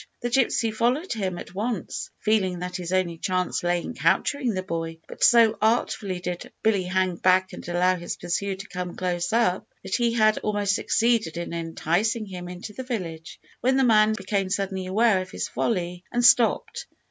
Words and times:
The 0.21 0.31
gypsy 0.31 0.73
followed 0.73 1.13
him 1.13 1.37
at 1.37 1.53
once, 1.53 2.09
feeling 2.17 2.57
that 2.57 2.77
his 2.77 2.91
only 2.91 3.19
chance 3.19 3.61
lay 3.61 3.83
in 3.83 3.93
capturing 3.93 4.55
the 4.55 4.63
boy; 4.63 4.97
but 5.07 5.23
so 5.23 5.59
artfully 5.61 6.19
did 6.19 6.51
Billy 6.63 6.85
hang 6.85 7.17
back 7.17 7.53
and 7.53 7.67
allow 7.69 7.95
his 7.97 8.17
pursuer 8.17 8.55
to 8.55 8.67
come 8.67 8.95
close 8.95 9.31
up, 9.31 9.67
that 9.83 9.93
he 9.97 10.13
had 10.13 10.39
almost 10.39 10.73
succeeded 10.73 11.37
in 11.37 11.53
enticing 11.53 12.25
him 12.25 12.49
into 12.49 12.73
the 12.73 12.81
village, 12.81 13.39
when 13.59 13.77
the 13.77 13.83
man 13.83 14.13
became 14.13 14.49
suddenly 14.49 14.87
aware 14.87 15.21
of 15.21 15.29
his 15.29 15.47
folly, 15.47 16.03
and 16.11 16.25
stopped. 16.25 16.87